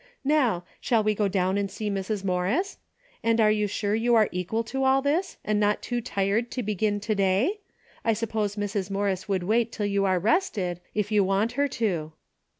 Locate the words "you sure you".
3.51-4.15